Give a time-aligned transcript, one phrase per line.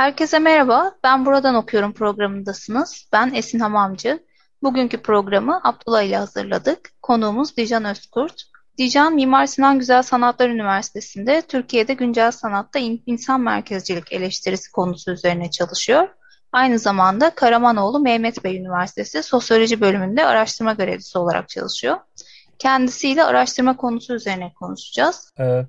[0.00, 3.08] Herkese merhaba, ben Buradan Okuyorum programındasınız.
[3.12, 4.24] Ben Esin Hamamcı.
[4.62, 6.90] Bugünkü programı Abdullah ile hazırladık.
[7.02, 8.42] Konuğumuz Dijan Özkurt.
[8.78, 16.08] Dijan, Mimar Sinan Güzel Sanatlar Üniversitesi'nde Türkiye'de güncel sanatta insan merkezcilik eleştirisi konusu üzerine çalışıyor.
[16.52, 21.96] Aynı zamanda Karamanoğlu Mehmet Bey Üniversitesi Sosyoloji bölümünde araştırma görevlisi olarak çalışıyor.
[22.58, 25.32] Kendisiyle araştırma konusu üzerine konuşacağız.
[25.40, 25.66] Ee,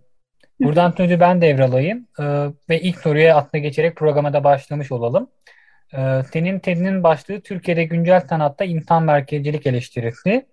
[0.63, 2.23] buradan önce ben devralayım ee,
[2.69, 5.29] ve ilk soruya atla geçerek programa da başlamış olalım.
[5.93, 10.45] Ee, senin TED'inin başlığı Türkiye'de güncel sanatta insan merkezcilik eleştirisi.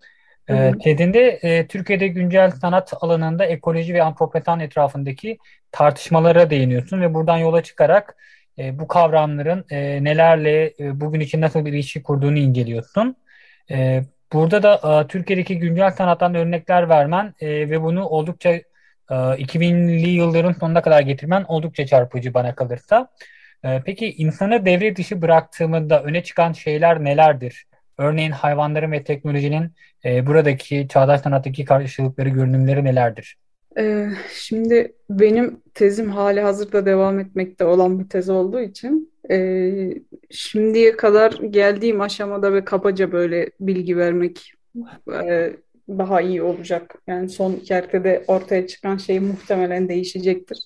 [0.48, 5.38] E, TED'inde e, Türkiye'de güncel sanat alanında ekoloji ve antropoten etrafındaki
[5.72, 8.16] tartışmalara değiniyorsun ve buradan yola çıkarak
[8.58, 13.16] e, bu kavramların e, nelerle e, bugün için nasıl bir ilişki kurduğunu inceliyorsun.
[13.70, 18.62] E, burada da e, Türkiye'deki güncel sanattan örnekler vermen e, ve bunu oldukça e,
[19.14, 23.08] 2000'li yılların sonuna kadar getirmen oldukça çarpıcı bana kalırsa.
[23.64, 27.66] E, peki insanı devre dışı bıraktığımında öne çıkan şeyler nelerdir?
[27.98, 29.72] Örneğin hayvanların ve teknolojinin
[30.04, 33.36] e, buradaki çağdaş sanattaki karşılıkları, görünümleri nelerdir?
[33.78, 39.70] Ee, şimdi benim tezim hali hazırda devam etmekte olan bir tez olduğu için e,
[40.30, 44.52] şimdiye kadar geldiğim aşamada ve kabaca böyle bilgi vermek
[45.24, 45.56] e,
[45.88, 46.94] daha iyi olacak.
[47.06, 50.58] Yani son kertede ortaya çıkan şey muhtemelen değişecektir.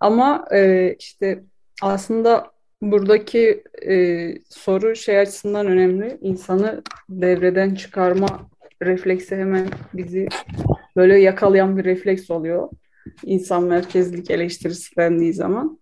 [0.00, 1.42] Ama e, işte
[1.82, 2.50] aslında
[2.82, 6.18] buradaki e, soru şey açısından önemli.
[6.20, 8.50] İnsanı devreden çıkarma
[8.82, 10.28] refleksi hemen bizi
[10.96, 12.68] böyle yakalayan bir refleks oluyor.
[13.24, 15.78] İnsan merkezlik eleştirisi dendiği zaman.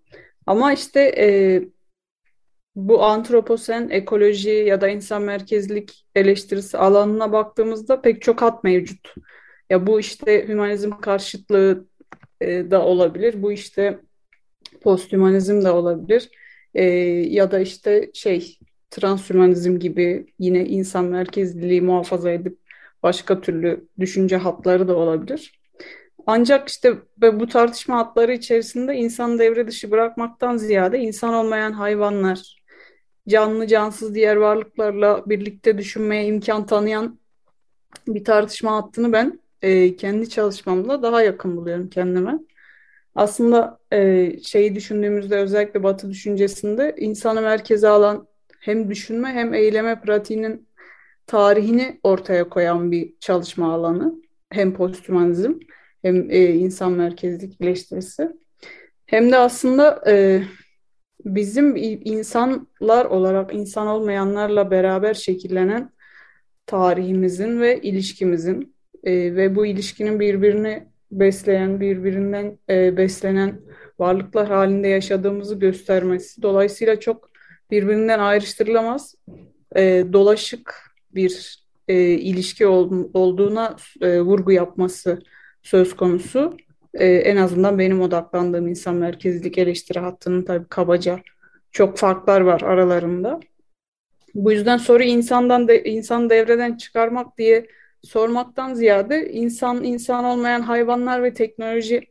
[0.46, 1.26] Ama işte e,
[2.76, 9.14] bu antroposen, ekoloji ya da insan merkezlik eleştirisi alanına baktığımızda pek çok hat mevcut.
[9.70, 11.86] Ya bu işte hümanizm karşıtlığı
[12.40, 13.42] e, da olabilir.
[13.42, 13.98] Bu işte
[14.82, 16.30] posthümanizm de olabilir.
[16.74, 18.58] E, ya da işte şey
[18.90, 22.58] transhümanizm gibi yine insan merkezliliği muhafaza edip
[23.02, 25.60] başka türlü düşünce hatları da olabilir.
[26.26, 32.63] Ancak işte bu tartışma hatları içerisinde insan devre dışı bırakmaktan ziyade insan olmayan hayvanlar,
[33.28, 37.18] canlı cansız diğer varlıklarla birlikte düşünmeye imkan tanıyan
[38.08, 42.38] bir tartışma hattını ben e, kendi çalışmamda daha yakın buluyorum kendime.
[43.14, 48.26] Aslında e, şeyi düşündüğümüzde özellikle Batı düşüncesinde insanı merkeze alan
[48.60, 50.68] hem düşünme hem eyleme pratiğinin
[51.26, 54.14] tarihini ortaya koyan bir çalışma alanı.
[54.50, 55.54] Hem posthumanizm
[56.02, 58.28] hem e, insan merkezlik eleştirisi.
[59.06, 60.42] Hem de aslında e,
[61.24, 65.90] bizim insanlar olarak insan olmayanlarla beraber şekillenen
[66.66, 68.74] tarihimizin ve ilişkimizin
[69.04, 73.60] e, ve bu ilişkinin birbirini besleyen, birbirinden e, beslenen
[73.98, 76.42] varlıklar halinde yaşadığımızı göstermesi.
[76.42, 77.30] Dolayısıyla çok
[77.70, 79.14] birbirinden ayrıştırılamaz,
[79.76, 80.74] e, dolaşık
[81.14, 85.22] bir e, ilişki ol, olduğuna e, vurgu yapması
[85.62, 86.56] söz konusu.
[86.94, 91.21] E, en azından benim odaklandığım insan merkezlik eleştiri hattının tabii kabaca
[91.72, 93.41] çok farklar var aralarında.
[94.34, 97.66] Bu yüzden soru insandan de, insan devreden çıkarmak diye
[98.03, 102.06] sormaktan ziyade insan insan olmayan hayvanlar ve teknoloji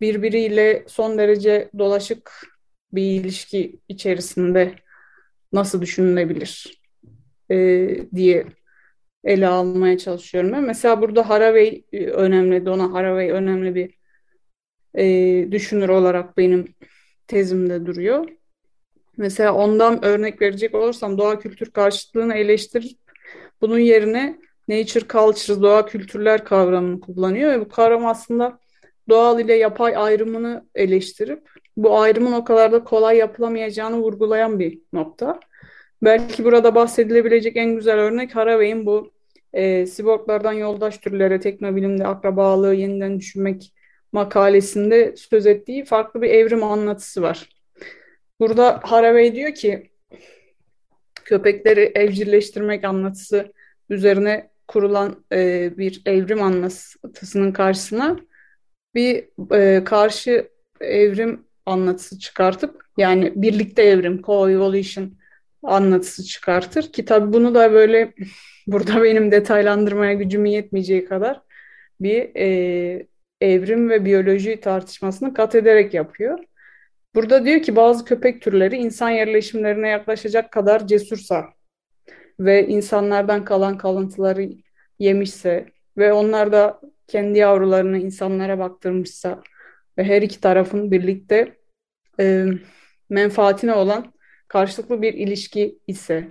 [0.00, 2.32] birbiriyle son derece dolaşık
[2.92, 4.74] bir ilişki içerisinde
[5.52, 6.80] nasıl düşünülebilir
[7.50, 7.56] e,
[8.14, 8.46] diye
[9.24, 10.52] ele almaya çalışıyorum.
[10.52, 10.62] Ben.
[10.64, 13.97] Mesela burada Haraway e, önemli, Donna Haraway önemli bir
[14.98, 16.74] e, düşünür olarak benim
[17.26, 18.28] tezimde duruyor.
[19.16, 22.98] Mesela ondan örnek verecek olursam doğa kültür karşıtlığını eleştirip
[23.60, 28.58] bunun yerine nature culture, doğa kültürler kavramını kullanıyor ve bu kavram aslında
[29.08, 35.40] doğal ile yapay ayrımını eleştirip bu ayrımın o kadar da kolay yapılamayacağını vurgulayan bir nokta.
[36.02, 39.10] Belki burada bahsedilebilecek en güzel örnek Haraway'in bu
[39.52, 43.72] e, siborglardan yoldaş türlere teknobilimde akrabalığı yeniden düşünmek
[44.12, 47.48] makalesinde söz ettiği farklı bir evrim anlatısı var.
[48.40, 49.90] Burada Haraway diyor ki
[51.14, 53.52] köpekleri evcilleştirmek anlatısı
[53.90, 58.16] üzerine kurulan e, bir evrim anlatısının karşısına
[58.94, 59.24] bir
[59.54, 60.48] e, karşı
[60.80, 65.10] evrim anlatısı çıkartıp yani birlikte evrim, co-evolution
[65.62, 68.14] anlatısı çıkartır ki tabii bunu da böyle
[68.66, 71.42] burada benim detaylandırmaya gücüm yetmeyeceği kadar
[72.00, 73.06] bir e,
[73.40, 76.38] evrim ve biyoloji tartışmasını kat ederek yapıyor.
[77.14, 81.44] Burada diyor ki bazı köpek türleri insan yerleşimlerine yaklaşacak kadar cesursa
[82.40, 84.50] ve insanlardan kalan kalıntıları
[84.98, 89.42] yemişse ve onlar da kendi yavrularını insanlara baktırmışsa
[89.98, 91.56] ve her iki tarafın birlikte
[92.20, 92.46] e,
[93.10, 94.12] menfaatine olan
[94.48, 96.28] karşılıklı bir ilişki ise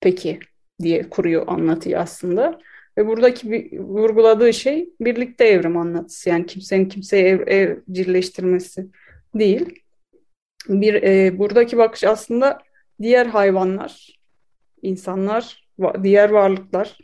[0.00, 0.40] peki
[0.82, 2.60] diye kuruyor anlatıyı aslında.
[2.98, 6.28] Ve buradaki bir, vurguladığı şey birlikte evrim anlatısı.
[6.28, 8.86] Yani kimsenin kimseyi ev, evcilleştirmesi
[9.34, 9.82] değil.
[10.68, 12.58] Bir e, buradaki bakış aslında
[13.02, 14.18] diğer hayvanlar,
[14.82, 15.68] insanlar,
[16.02, 16.98] diğer varlıklar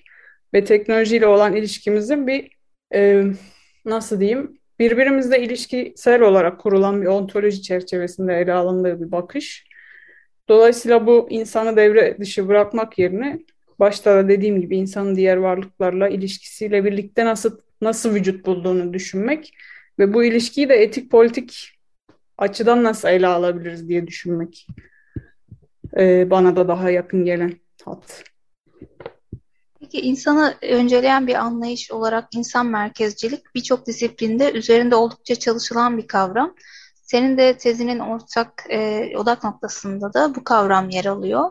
[0.54, 2.50] ve teknolojiyle olan ilişkimizin bir
[2.94, 3.22] e,
[3.84, 9.66] nasıl diyeyim birbirimizle ilişkisel olarak kurulan bir ontoloji çerçevesinde ele alındığı bir bakış.
[10.48, 13.38] Dolayısıyla bu insanı devre dışı bırakmak yerine
[13.78, 19.54] başta da dediğim gibi insanın diğer varlıklarla ilişkisiyle birlikte nasıl nasıl vücut bulduğunu düşünmek
[19.98, 21.72] ve bu ilişkiyi de etik politik
[22.38, 24.66] açıdan nasıl ele alabiliriz diye düşünmek
[25.96, 28.24] ee, bana da daha yakın gelen hat.
[29.80, 36.54] Peki insanı önceleyen bir anlayış olarak insan merkezcilik birçok disiplinde üzerinde oldukça çalışılan bir kavram.
[37.02, 41.50] Senin de tezinin ortak e, odak noktasında da bu kavram yer alıyor.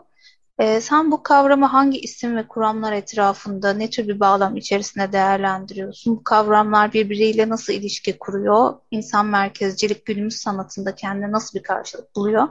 [0.58, 6.16] E, sen bu kavramı hangi isim ve kuramlar etrafında ne tür bir bağlam içerisinde değerlendiriyorsun?
[6.16, 8.74] Bu kavramlar birbiriyle nasıl ilişki kuruyor?
[8.90, 12.48] İnsan merkezcilik günümüz sanatında kendine nasıl bir karşılık buluyor?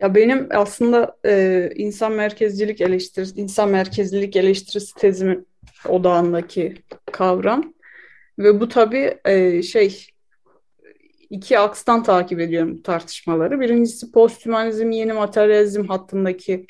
[0.00, 5.48] Ya benim aslında e, insan merkezcilik eleştirisi, insan merkezlilik eleştirisi tezimin
[5.88, 6.74] odağındaki
[7.12, 7.74] kavram
[8.38, 10.06] ve bu tabii e, şey
[11.30, 13.60] iki akstan takip ediyorum tartışmaları.
[13.60, 16.66] Birincisi posthumanizm, yeni materyalizm hattındaki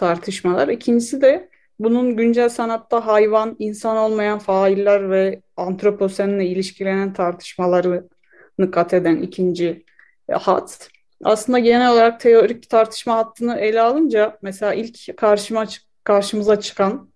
[0.00, 0.68] tartışmalar.
[0.68, 1.48] İkincisi de
[1.78, 9.84] bunun güncel sanatta hayvan, insan olmayan failler ve antroposenle ilişkilenen tartışmalarını kat eden ikinci
[10.32, 10.90] hat.
[11.24, 15.66] Aslında genel olarak teorik tartışma hattını ele alınca mesela ilk karşıma
[16.04, 17.10] karşımıza çıkan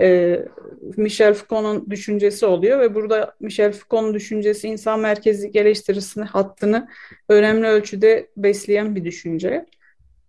[0.00, 0.40] e,
[0.96, 6.88] Michel Foucault'un düşüncesi oluyor ve burada Michel Foucault'un düşüncesi insan merkezli eleştirisini hattını
[7.28, 9.66] önemli ölçüde besleyen bir düşünce.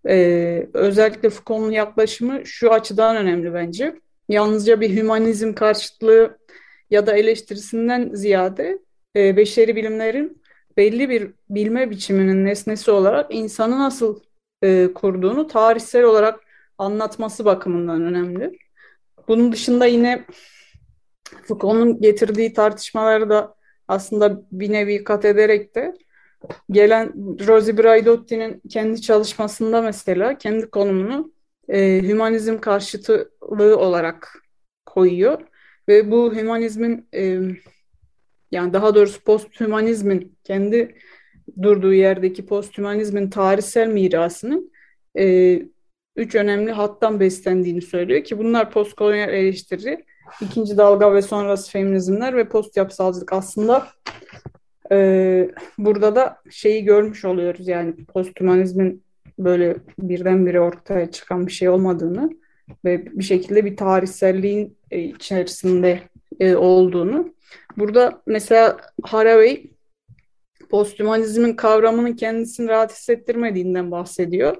[0.08, 4.00] E, özellikle Foucault'un yaklaşımı şu açıdan önemli bence.
[4.30, 6.38] Yalnızca bir hümanizm karşıtlığı
[6.90, 8.80] ya da eleştirisinden ziyade
[9.16, 10.42] e, beşeri bilimlerin
[10.78, 14.20] belli bir bilme biçiminin nesnesi olarak insanı nasıl
[14.62, 16.40] e, kurduğunu tarihsel olarak
[16.78, 18.60] anlatması bakımından önemli.
[19.28, 20.26] Bunun dışında yine
[21.44, 23.56] Foucault'un getirdiği tartışmaları da
[23.88, 25.94] aslında bir nevi kat ederek de
[26.72, 27.14] gelen
[27.48, 31.34] Rosie Braidotti'nin kendi çalışmasında mesela kendi konumunu
[31.70, 34.44] e, hümanizm karşıtlığı olarak
[34.86, 35.42] koyuyor.
[35.88, 37.40] Ve bu hümanizmin e,
[38.52, 40.96] yani daha doğrusu posthümanizmin kendi
[41.62, 44.72] durduğu yerdeki posthümanizmin tarihsel mirasının
[45.18, 45.60] e,
[46.16, 50.06] üç önemli hattan beslendiğini söylüyor ki bunlar postkolonyal eleştiri,
[50.42, 53.88] ikinci dalga ve sonrası feminizmler ve post yapısalcılık aslında
[54.92, 59.04] e, burada da şeyi görmüş oluyoruz yani posthumanizmin
[59.40, 62.30] böyle birdenbire ortaya çıkan bir şey olmadığını
[62.86, 66.00] ve bir şekilde bir tarihselliğin e, içerisinde
[66.40, 67.34] e, olduğunu.
[67.78, 69.64] Burada mesela Haraway
[70.70, 74.58] posthumanizmin kavramının kendisini rahat hissettirmediğinden bahsediyor.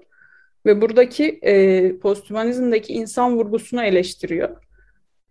[0.66, 4.50] Ve buradaki e, posthumanizmdeki insan vurgusunu eleştiriyor.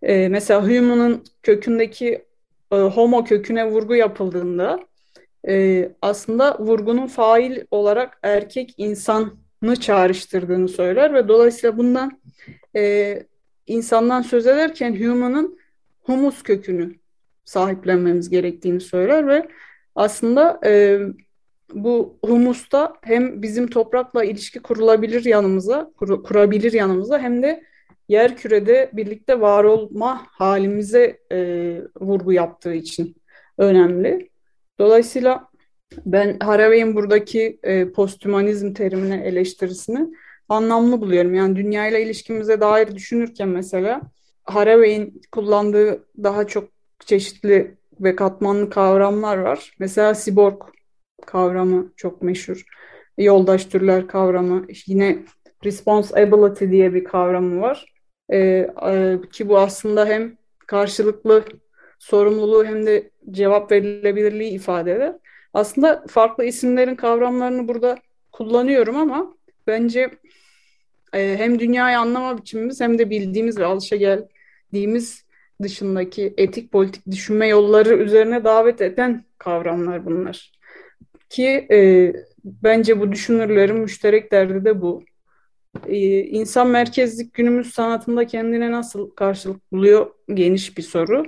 [0.03, 2.25] E, mesela Hume'un kökündeki
[2.83, 4.81] homo köküne vurgu yapıldığında
[5.49, 12.21] e, aslında vurgunun fail olarak erkek insanı çağrıştırdığını söyler ve dolayısıyla bundan
[12.77, 13.23] e,
[13.67, 15.59] insandan söz ederken Hume'un
[16.03, 16.95] humus kökünü
[17.45, 19.49] sahiplenmemiz gerektiğini söyler ve
[19.95, 21.01] aslında e,
[21.75, 27.65] bu humusta hem bizim toprakla ilişki kurulabilir yanımıza, kur, kurabilir yanımıza hem de
[28.09, 31.39] yer kürede birlikte var olma halimize e,
[32.01, 33.17] vurgu yaptığı için
[33.59, 34.31] önemli.
[34.79, 35.49] Dolayısıyla
[36.07, 40.09] ben Haraway'in buradaki e, posthumanizm terimine eleştirisini
[40.49, 41.35] anlamlı buluyorum.
[41.35, 44.03] Yani dünyayla ilişkimize dair düşünürken mesela
[44.45, 46.69] Haraway'in kullandığı daha çok
[47.07, 49.75] çeşitli ve katmanlı kavramlar var.
[49.79, 50.63] Mesela siborg
[51.27, 52.65] kavramı çok meşhur.
[53.19, 54.67] Yoldaş türler kavramı.
[54.87, 55.19] Yine
[55.65, 57.94] responsibility diye bir kavramı var.
[58.33, 61.45] Ee, e, ki bu aslında hem karşılıklı
[61.99, 65.15] sorumluluğu hem de cevap verilebilirliği ifade eder.
[65.55, 67.99] Aslında farklı isimlerin kavramlarını burada
[68.33, 70.11] kullanıyorum ama bence
[71.15, 75.25] e, hem dünyayı anlama biçimimiz hem de bildiğimiz ve alışa geldiğimiz
[75.63, 80.53] dışındaki etik politik düşünme yolları üzerine davet eden kavramlar bunlar.
[81.31, 82.13] Ki e,
[82.45, 85.05] bence bu düşünürlerin müşterek derdi de bu.
[85.87, 91.25] E, insan merkezlik günümüz sanatında kendine nasıl karşılık buluyor geniş bir soru.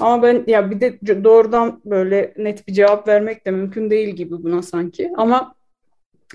[0.00, 4.30] Ama ben ya bir de doğrudan böyle net bir cevap vermek de mümkün değil gibi
[4.30, 5.10] buna sanki.
[5.16, 5.54] Ama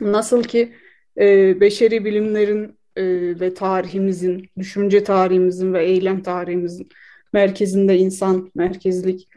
[0.02, 0.74] nasıl ki
[1.18, 3.04] e, beşeri bilimlerin e,
[3.40, 6.90] ve tarihimizin, düşünce tarihimizin ve eylem tarihimizin
[7.34, 9.28] merkezinde insan merkezlik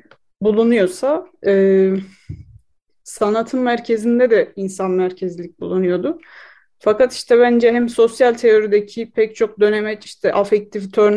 [0.43, 1.95] bulunuyorsa e,
[3.05, 6.19] sanatın merkezinde de insan merkezlik bulunuyordu.
[6.85, 11.15] Fakat işte bence hem sosyal teorideki pek çok dönemeç işte affektif turn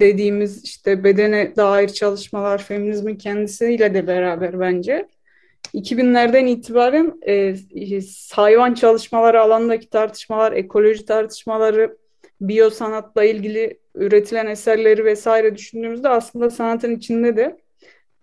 [0.00, 5.08] dediğimiz işte bedene dair çalışmalar feminizmin kendisiyle de beraber bence.
[5.74, 7.54] 2000'lerden itibaren e,
[8.32, 11.96] hayvan çalışmaları alanındaki tartışmalar, ekoloji tartışmaları,
[12.40, 17.60] biyosanatla ilgili üretilen eserleri vesaire düşündüğümüzde aslında sanatın içinde de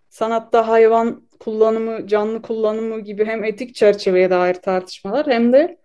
[0.10, 5.78] sanatta hayvan kullanımı, canlı kullanımı gibi hem etik çerçeveye dair tartışmalar hem de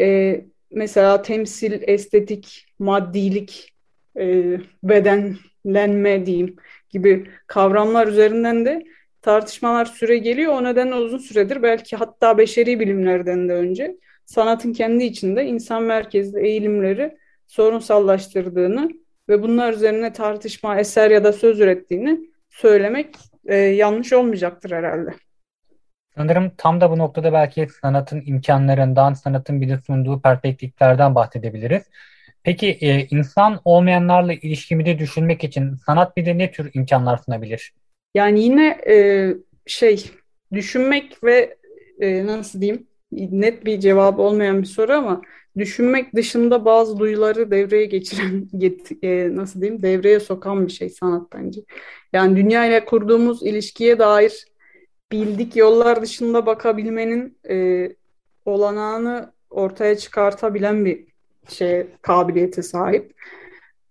[0.00, 3.74] e, mesela temsil, estetik, maddilik,
[4.18, 4.44] e,
[4.82, 6.56] bedenlenme diyeyim
[6.90, 8.84] gibi kavramlar üzerinden de
[9.22, 10.52] tartışmalar süre geliyor.
[10.52, 13.96] O nedenle uzun süredir belki hatta beşeri bilimlerden de önce
[14.26, 18.90] sanatın kendi içinde insan merkezli eğilimleri sorunsallaştırdığını
[19.28, 22.20] ve bunlar üzerine tartışma, eser ya da söz ürettiğini
[22.50, 25.10] söylemek e, yanlış olmayacaktır herhalde.
[26.16, 31.82] Sanırım tam da bu noktada belki sanatın imkanlarından, sanatın bize sunduğu perspektiflerden bahsedebiliriz.
[32.42, 37.72] Peki e, insan olmayanlarla ilişkimi de düşünmek için sanat bize ne tür imkanlar sunabilir?
[38.14, 38.96] Yani yine e,
[39.66, 40.10] şey
[40.52, 41.56] düşünmek ve
[42.00, 45.22] e, nasıl diyeyim net bir cevabı olmayan bir soru ama
[45.58, 48.48] düşünmek dışında bazı duyuları devreye geçiren
[49.36, 51.60] nasıl diyeyim devreye sokan bir şey sanat bence.
[52.12, 54.44] Yani dünya ile kurduğumuz ilişkiye dair
[55.12, 57.88] bildik yollar dışında bakabilmenin e,
[58.44, 61.06] olanağını ortaya çıkartabilen bir
[61.48, 63.14] şey kabiliyete sahip.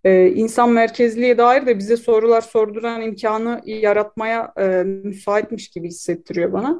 [0.04, 6.80] Ee, insan merkezliğe dair de bize sorular sorduran imkanı yaratmaya e, müsaitmiş gibi hissettiriyor bana.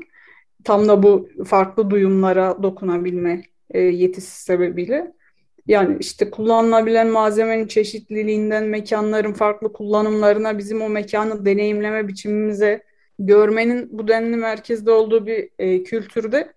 [0.64, 5.14] Tam da bu farklı duyumlara dokunabilme e, yetisi sebebiyle.
[5.68, 12.84] Yani işte kullanılabilen malzemenin çeşitliliğinden mekanların farklı kullanımlarına bizim o mekanı deneyimleme biçimimize
[13.20, 16.54] görmenin bu denli merkezde olduğu bir e, kültürde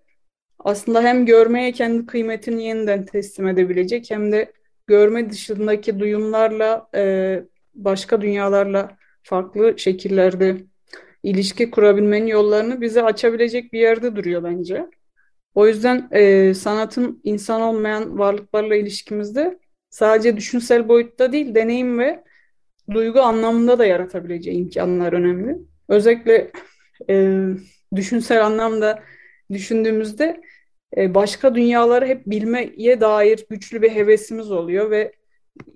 [0.59, 4.51] aslında hem görmeye kendi kıymetini yeniden teslim edebilecek hem de
[4.87, 7.43] görme dışındaki duyumlarla e,
[7.75, 10.57] başka dünyalarla farklı şekillerde
[11.23, 14.85] ilişki kurabilmenin yollarını bize açabilecek bir yerde duruyor bence.
[15.55, 19.59] O yüzden e, sanatın insan olmayan varlıklarla ilişkimizde
[19.89, 22.23] sadece düşünsel boyutta değil, deneyim ve
[22.91, 25.57] duygu anlamında da yaratabileceği imkanlar önemli.
[25.89, 26.51] Özellikle
[27.09, 27.37] e,
[27.95, 29.03] düşünsel anlamda
[29.51, 30.41] düşündüğümüzde
[30.97, 35.11] e, başka dünyaları hep bilmeye dair güçlü bir hevesimiz oluyor ve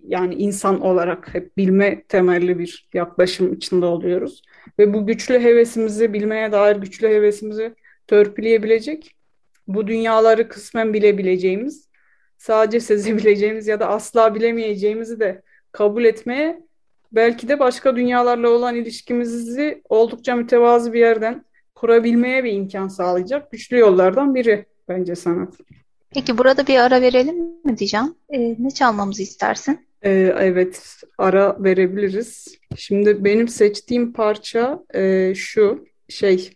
[0.08, 4.42] yani insan olarak hep bilme temelli bir yaklaşım içinde oluyoruz.
[4.80, 7.76] Ve bu güçlü hevesimizi, bilmeye dair güçlü hevesimizi
[8.08, 9.16] törpüleyebilecek,
[9.68, 11.90] bu dünyaları kısmen bilebileceğimiz,
[12.38, 15.42] sadece sezebileceğimiz ya da asla bilemeyeceğimizi de
[15.72, 16.62] kabul etmeye,
[17.12, 23.78] belki de başka dünyalarla olan ilişkimizi oldukça mütevazı bir yerden kurabilmeye bir imkan sağlayacak güçlü
[23.78, 25.54] yollardan biri bence sanat.
[26.14, 28.16] Peki burada bir ara verelim mi diyeceğim.
[28.30, 29.88] Ee, ne çalmamızı istersin?
[30.04, 32.58] Ee, evet, ara verebiliriz.
[32.78, 36.54] Şimdi benim seçtiğim parça e, şu şey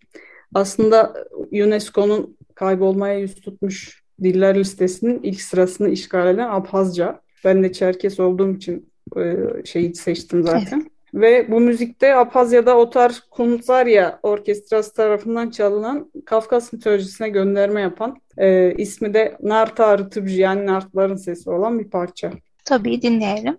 [0.53, 1.13] aslında
[1.51, 7.21] UNESCO'nun kaybolmaya yüz tutmuş diller listesinin ilk sırasını işgal eden Abhazca.
[7.45, 9.35] Ben de Çerkes olduğum için e,
[9.65, 10.77] şeyi seçtim zaten.
[10.79, 10.91] Evet.
[11.13, 19.13] Ve bu müzikte Apazya'da Otar Kuntzarya Orkestrası tarafından çalınan Kafkas mitolojisine gönderme yapan e, ismi
[19.13, 22.31] de Narta Rıtıbji yani Nartların sesi olan bir parça.
[22.65, 23.57] Tabii dinleyelim.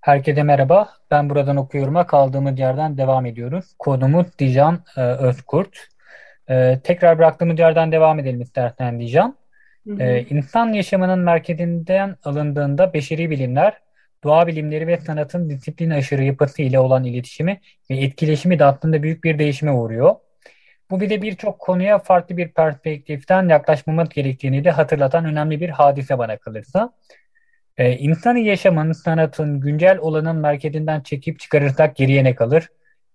[0.00, 0.88] Herkese merhaba.
[1.10, 3.74] Ben buradan okuyorum'a kaldığımız yerden devam ediyoruz.
[3.78, 5.88] Kodumuz Dijan e, Özkurt.
[6.50, 9.36] E, tekrar bıraktığımız yerden devam edelim istersen Dijan.
[9.98, 13.80] E, insan yaşamının merkezinden alındığında beşeri bilimler
[14.24, 17.60] doğa bilimleri ve sanatın disiplin aşırı yapısı ile olan iletişimi
[17.90, 20.14] ve etkileşimi de aslında büyük bir değişime uğruyor.
[20.90, 26.18] Bu bir de birçok konuya farklı bir perspektiften yaklaşmamız gerektiğini de hatırlatan önemli bir hadise
[26.18, 26.92] bana kalırsa.
[27.76, 32.68] E, insanı yaşamın, sanatın, güncel olanın merkezinden çekip çıkarırsak geriye ne kalır?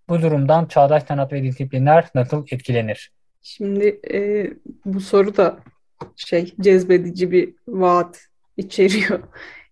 [0.10, 3.12] Bu durumdan çağdaş sanat ve disiplinler nasıl etkilenir?
[3.41, 4.48] Şimdi e,
[4.86, 5.60] bu soru da
[6.15, 9.19] şey cezbedici bir vaat içeriyor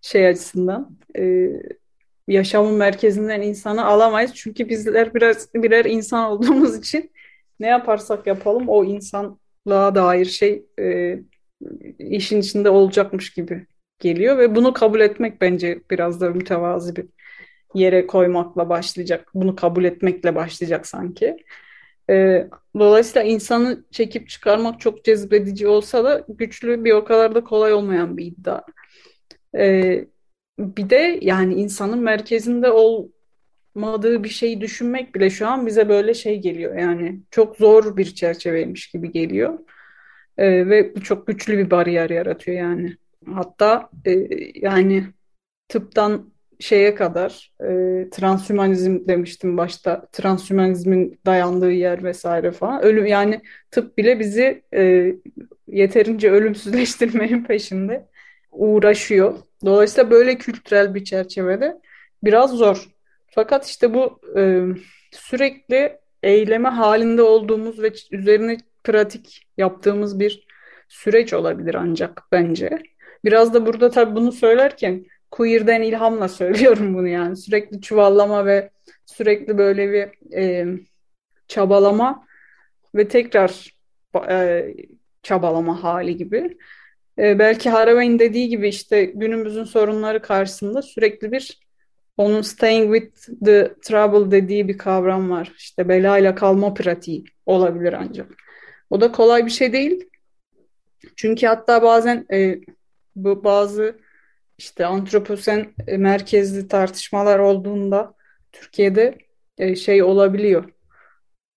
[0.02, 0.98] şey açısından.
[1.18, 1.48] E,
[2.28, 4.34] yaşamın merkezinden insanı alamayız.
[4.34, 7.10] Çünkü bizler biraz birer insan olduğumuz için
[7.60, 11.18] ne yaparsak yapalım o insanlığa dair şey e,
[11.98, 13.66] işin içinde olacakmış gibi
[13.98, 17.06] geliyor ve bunu kabul etmek bence biraz da mütevazi bir
[17.74, 19.28] yere koymakla başlayacak.
[19.34, 21.36] Bunu kabul etmekle başlayacak sanki.
[22.10, 22.46] E,
[22.78, 28.16] dolayısıyla insanı çekip çıkarmak çok cezbedici olsa da güçlü bir o kadar da kolay olmayan
[28.16, 28.62] bir iddia.
[29.56, 30.04] E,
[30.58, 36.40] bir de yani insanın merkezinde olmadığı bir şeyi düşünmek bile şu an bize böyle şey
[36.40, 36.78] geliyor.
[36.78, 39.58] Yani çok zor bir çerçeveymiş gibi geliyor.
[40.38, 42.96] E, ve çok güçlü bir bariyer yaratıyor yani.
[43.26, 45.04] Hatta e, yani
[45.68, 50.06] tıptan şeye kadar e, transhümanizm demiştim başta.
[50.12, 52.82] Transhümanizmin dayandığı yer vesaire falan.
[52.82, 53.40] Ölüm yani
[53.70, 55.12] tıp bile bizi e,
[55.68, 58.08] yeterince ölümsüzleştirmenin peşinde
[58.52, 59.38] uğraşıyor.
[59.64, 61.80] Dolayısıyla böyle kültürel bir çerçevede
[62.24, 62.88] biraz zor.
[63.30, 64.62] Fakat işte bu e,
[65.10, 70.46] sürekli eyleme halinde olduğumuz ve üzerine pratik yaptığımız bir
[70.88, 72.82] süreç olabilir ancak bence.
[73.24, 77.36] Biraz da burada tabii bunu söylerken queer'den ilhamla söylüyorum bunu yani.
[77.36, 78.70] Sürekli çuvallama ve
[79.06, 80.66] sürekli böyle bir e,
[81.48, 82.26] çabalama
[82.94, 83.76] ve tekrar
[84.28, 84.66] e,
[85.22, 86.58] çabalama hali gibi.
[87.18, 91.60] E, belki Haraway'in dediği gibi işte günümüzün sorunları karşısında sürekli bir
[92.16, 95.52] onun staying with the trouble dediği bir kavram var.
[95.56, 98.30] İşte belayla kalma pratiği olabilir ancak.
[98.90, 100.08] O da kolay bir şey değil.
[101.16, 102.60] Çünkü hatta bazen e,
[103.16, 103.96] bu bazı
[104.58, 108.14] işte antroposen e, merkezli tartışmalar olduğunda
[108.52, 109.18] Türkiye'de
[109.58, 110.72] e, şey olabiliyor.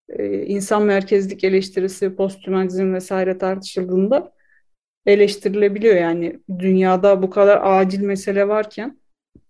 [0.10, 4.35] E, insan merkezlik eleştirisi, posthumanizm vesaire tartışıldığında
[5.06, 5.96] eleştirilebiliyor.
[5.96, 9.00] Yani dünyada bu kadar acil mesele varken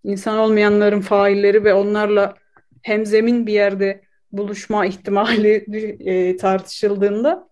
[0.04, 2.34] insan olmayanların failleri ve onlarla
[2.82, 5.66] hemzemin bir yerde buluşma ihtimali
[6.00, 7.48] e, tartışıldığında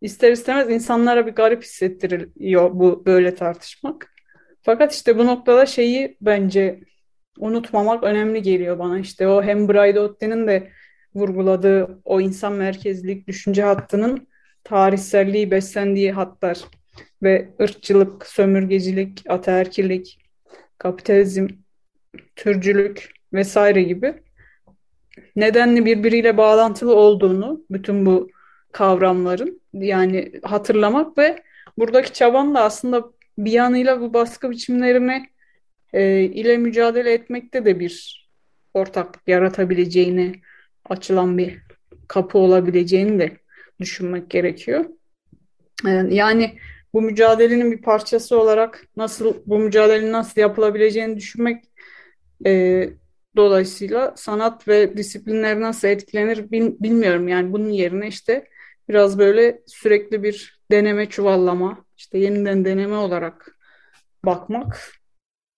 [0.00, 4.14] ister istemez insanlara bir garip hissettiriyor bu böyle tartışmak.
[4.62, 6.80] Fakat işte bu noktada şeyi bence
[7.38, 8.98] unutmamak önemli geliyor bana.
[8.98, 10.70] İşte o hem Braidotti'nin de
[11.14, 14.28] vurguladığı o insan merkezlilik düşünce hattının
[14.64, 16.58] tarihselliği beslendiği hatlar
[17.22, 20.18] ve ırkçılık, sömürgecilik, ataerkillik,
[20.78, 21.48] kapitalizm,
[22.36, 24.14] türcülük vesaire gibi
[25.36, 28.30] nedenli birbiriyle bağlantılı olduğunu bütün bu
[28.72, 31.42] kavramların yani hatırlamak ve
[31.78, 33.04] buradaki çabanın da aslında
[33.38, 35.30] bir yanıyla bu baskı biçimlerini
[35.92, 38.26] e, ile mücadele etmekte de bir
[38.74, 40.40] ortaklık yaratabileceğini
[40.88, 41.58] açılan bir
[42.08, 43.36] kapı olabileceğini de
[43.80, 44.84] düşünmek gerekiyor.
[45.86, 46.58] E, yani
[46.94, 51.64] bu mücadelenin bir parçası olarak nasıl bu mücadelenin nasıl yapılabileceğini düşünmek
[52.46, 52.90] e,
[53.36, 57.28] dolayısıyla sanat ve disiplinler nasıl etkilenir bilmiyorum.
[57.28, 58.48] Yani bunun yerine işte
[58.88, 63.58] biraz böyle sürekli bir deneme çuvallama, işte yeniden deneme olarak
[64.24, 64.92] bakmak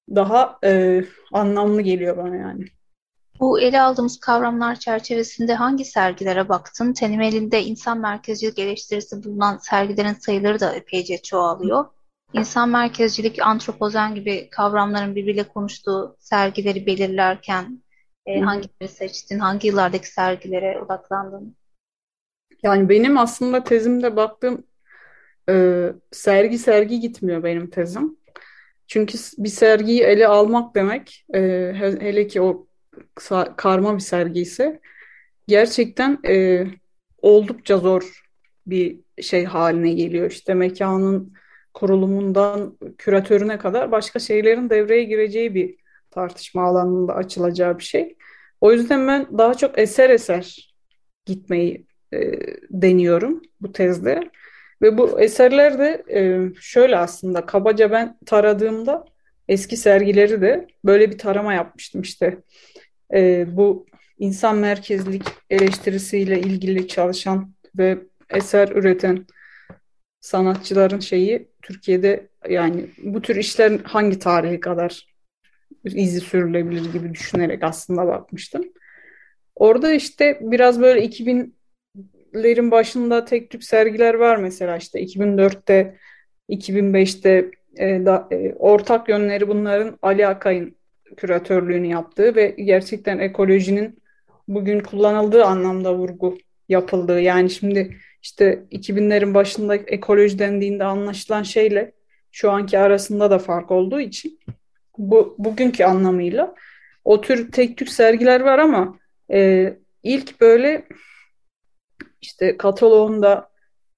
[0.08, 2.64] daha e, anlamlı geliyor bana yani.
[3.42, 6.92] Bu ele aldığımız kavramlar çerçevesinde hangi sergilere baktın?
[6.92, 11.84] Senin elinde insan merkezcilik eleştirisi bulunan sergilerin sayıları da epeyce çoğalıyor.
[12.32, 17.82] İnsan merkezcilik, antropozen gibi kavramların birbiriyle konuştuğu sergileri belirlerken
[18.26, 19.38] e, hangileri seçtin?
[19.38, 21.56] Hangi yıllardaki sergilere odaklandın?
[22.62, 24.64] Yani benim aslında tezimde baktığım
[25.48, 28.16] e, sergi sergi gitmiyor benim tezim.
[28.86, 31.40] Çünkü bir sergiyi ele almak demek, e,
[31.74, 32.66] hele ki o
[33.56, 34.80] karma bir sergi ise
[35.48, 36.66] gerçekten e,
[37.22, 38.22] oldukça zor
[38.66, 40.30] bir şey haline geliyor.
[40.30, 41.34] İşte mekanın
[41.74, 45.76] kurulumundan küratörüne kadar başka şeylerin devreye gireceği bir
[46.10, 48.16] tartışma alanında açılacağı bir şey.
[48.60, 50.74] O yüzden ben daha çok eser eser
[51.26, 52.18] gitmeyi e,
[52.70, 54.30] deniyorum bu tezde.
[54.82, 59.04] Ve bu eserler de e, şöyle aslında kabaca ben taradığımda
[59.48, 62.38] eski sergileri de böyle bir tarama yapmıştım işte.
[63.12, 63.86] E, bu
[64.18, 67.98] insan merkezlik eleştirisiyle ilgili çalışan ve
[68.30, 69.26] eser üreten
[70.20, 75.06] sanatçıların şeyi Türkiye'de yani bu tür işler hangi tarihe kadar
[75.84, 78.64] izi sürülebilir gibi düşünerek aslında bakmıştım.
[79.54, 85.96] Orada işte biraz böyle 2000'lerin başında tek tük sergiler var mesela işte 2004'te
[86.50, 90.76] 2005'te e, da, e, ortak yönleri bunların Ali Akay'ın
[91.16, 94.02] küratörlüğünü yaptığı ve gerçekten ekolojinin
[94.48, 97.20] bugün kullanıldığı anlamda vurgu yapıldığı.
[97.20, 101.92] Yani şimdi işte 2000'lerin başında ekoloji dendiğinde anlaşılan şeyle
[102.32, 104.38] şu anki arasında da fark olduğu için
[104.98, 106.54] bu bugünkü anlamıyla
[107.04, 108.98] o tür tek tük sergiler var ama
[109.32, 109.72] e,
[110.02, 110.84] ilk böyle
[112.20, 113.50] işte kataloğunda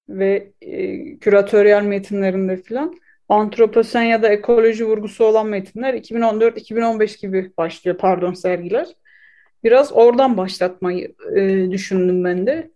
[0.08, 2.94] ve e, küratöryel metinlerinde filan
[3.28, 8.86] antroposen ya da ekoloji vurgusu olan metinler 2014-2015 gibi başlıyor pardon sergiler.
[9.64, 12.70] Biraz oradan başlatmayı e, düşündüm ben de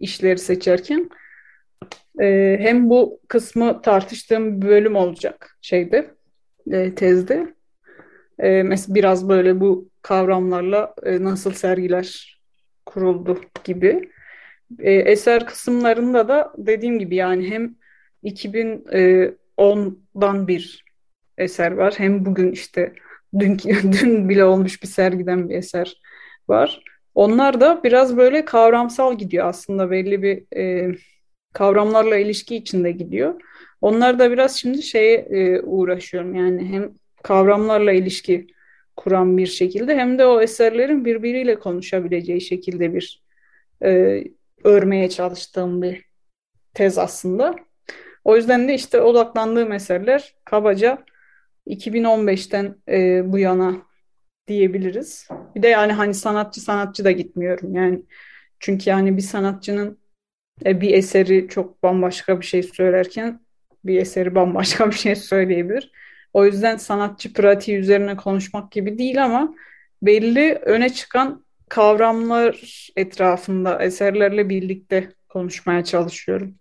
[0.00, 1.10] işleri seçerken.
[2.20, 6.10] E, hem bu kısmı tartıştığım bölüm olacak şeyde,
[6.72, 7.54] e, tezde.
[8.38, 12.40] E, mesela biraz böyle bu kavramlarla e, nasıl sergiler
[12.86, 14.10] kuruldu gibi.
[14.78, 17.74] E, eser kısımlarında da dediğim gibi yani hem
[19.58, 20.84] 2010'dan bir
[21.38, 22.92] eser var hem bugün işte
[23.38, 23.58] dün,
[23.92, 26.00] dün bile olmuş bir sergiden bir eser
[26.48, 26.82] var.
[27.14, 30.94] Onlar da biraz böyle kavramsal gidiyor aslında belli bir e,
[31.52, 33.40] kavramlarla ilişki içinde gidiyor.
[33.80, 36.90] Onlar da biraz şimdi şeye e, uğraşıyorum yani hem
[37.22, 38.46] kavramlarla ilişki
[38.96, 43.22] kuran bir şekilde hem de o eserlerin birbiriyle konuşabileceği şekilde bir
[43.84, 44.24] e,
[44.64, 46.04] örmeye çalıştığım bir
[46.74, 47.56] tez aslında.
[48.24, 50.98] O yüzden de işte odaklandığım eserler kabaca
[51.66, 53.76] 2015'ten e, bu yana
[54.48, 55.28] diyebiliriz.
[55.54, 58.02] Bir de yani hani sanatçı sanatçı da gitmiyorum yani.
[58.60, 59.98] Çünkü yani bir sanatçının
[60.64, 63.40] e, bir eseri çok bambaşka bir şey söylerken
[63.84, 65.92] bir eseri bambaşka bir şey söyleyebilir.
[66.32, 69.54] O yüzden sanatçı pratiği üzerine konuşmak gibi değil ama
[70.02, 76.56] belli öne çıkan kavramlar etrafında eserlerle birlikte konuşmaya çalışıyorum.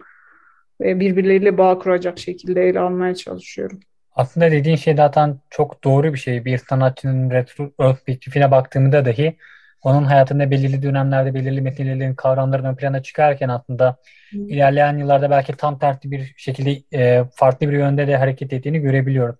[0.82, 3.80] Ve birbirleriyle bağ kuracak şekilde ele almaya çalışıyorum.
[4.15, 6.46] Aslında dediğin şey zaten çok doğru bir şey.
[6.46, 9.38] Bir sanatçının retrospektifine baktığımda dahi
[9.84, 13.96] onun hayatında belirli dönemlerde belirli metinlerin, kavramların ön plana çıkarken aslında
[14.32, 14.50] hmm.
[14.50, 19.38] ilerleyen yıllarda belki tam tersi bir şekilde e, farklı bir yönde de hareket ettiğini görebiliyorum.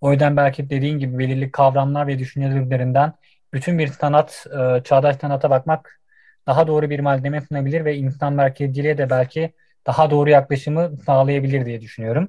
[0.00, 3.12] O yüzden belki dediğin gibi belirli kavramlar ve düşüncelerinden
[3.52, 6.00] bütün bir sanat, e, çağdaş sanata bakmak
[6.46, 9.52] daha doğru bir malzeme sunabilir ve insan merkezciliğe de belki
[9.86, 12.28] daha doğru yaklaşımı sağlayabilir diye düşünüyorum.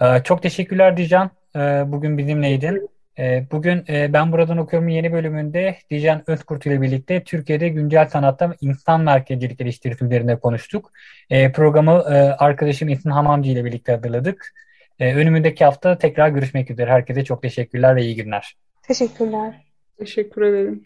[0.00, 1.30] E, çok teşekkürler Dijan.
[1.56, 2.88] E, bugün bizimleydin.
[3.18, 8.54] E, bugün e, Ben Buradan Okuyorum yeni bölümünde Dijan Özkurt ile birlikte Türkiye'de güncel sanatta
[8.60, 10.92] insan merkezcilik eleştirisi üzerine konuştuk.
[11.30, 14.54] E, programı e, arkadaşım Esin Hamamcı ile birlikte hazırladık.
[14.98, 16.90] E, önümüzdeki hafta tekrar görüşmek üzere.
[16.90, 18.56] Herkese çok teşekkürler ve iyi günler.
[18.82, 19.54] Teşekkürler.
[19.98, 20.82] Teşekkür ederim.